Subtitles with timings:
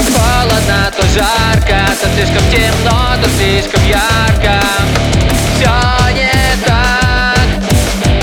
[0.00, 4.60] слишком холодно, то жарко То слишком темно, то слишком ярко.
[5.56, 7.38] Все не так,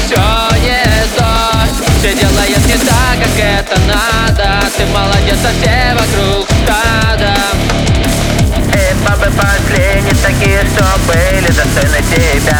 [0.06, 0.84] все не
[1.16, 1.26] то.
[2.00, 4.66] Все делает не так, как это надо.
[4.78, 7.34] Ты молодец, а все вокруг стада
[8.74, 12.60] Эй, бабы пошли, не такие, что были достойны тебя.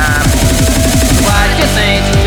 [1.20, 2.27] Хватит ныть,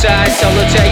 [0.00, 0.89] слушать Все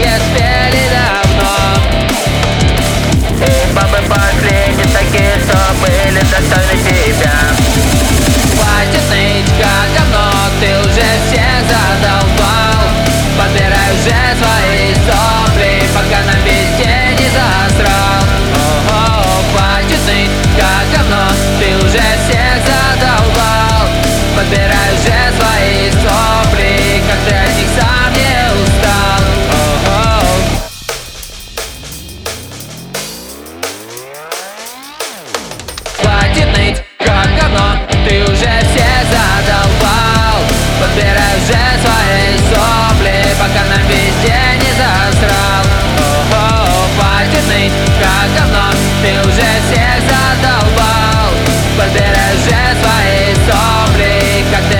[51.93, 54.78] береже свои сопли, как ты